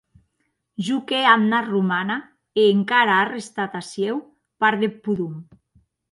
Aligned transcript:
Jo 0.85 0.95
qu’è 1.09 1.19
amna 1.35 1.59
romana, 1.73 2.15
e 2.61 2.63
encara 2.77 3.15
a 3.17 3.27
restat 3.33 3.71
aciu 3.81 4.15
part 4.61 4.81
deth 4.85 4.97
podom. 5.05 5.33